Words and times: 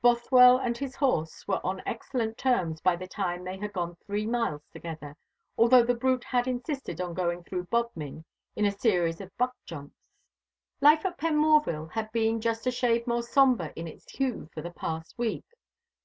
Bothwell 0.00 0.58
and 0.58 0.78
his 0.78 0.94
horse 0.94 1.44
were 1.48 1.60
on 1.66 1.82
excellent 1.84 2.38
terms 2.38 2.80
by 2.80 2.94
the 2.94 3.08
time 3.08 3.42
they 3.42 3.56
had 3.58 3.72
gone 3.72 3.96
three 4.06 4.24
miles 4.28 4.62
together, 4.72 5.16
although 5.58 5.82
the 5.82 5.96
brute 5.96 6.22
had 6.22 6.46
insisted 6.46 7.00
on 7.00 7.14
going 7.14 7.42
through 7.42 7.64
Bodmin 7.64 8.24
in 8.54 8.64
a 8.64 8.70
series 8.70 9.20
of 9.20 9.36
buck 9.36 9.56
jumps. 9.64 9.98
Life 10.80 11.04
at 11.04 11.18
Penmorval 11.18 11.88
had 11.94 12.12
been 12.12 12.40
just 12.40 12.64
a 12.64 12.70
shade 12.70 13.08
more 13.08 13.24
sombre 13.24 13.72
in 13.74 13.88
its 13.88 14.08
hue 14.08 14.48
for 14.54 14.62
the 14.62 14.72
last 14.80 15.18
week. 15.18 15.46